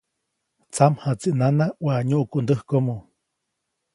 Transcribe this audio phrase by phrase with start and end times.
[0.73, 3.01] Tsamjaʼtsi nana waʼa nyuʼku ndäkomoʼ.